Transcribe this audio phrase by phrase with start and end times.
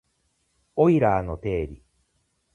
[0.77, 1.83] オイラーの定理